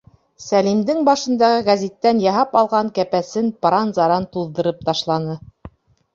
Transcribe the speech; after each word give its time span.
Сәлимдең 0.43 1.03
башындағы 1.09 1.59
гәзиттән 1.67 2.21
яһап 2.23 2.57
алған 2.63 2.91
кәпәсен 2.97 3.53
пыран-заран 3.67 4.27
туҙҙырып 4.35 4.83
ташланы. 4.91 5.39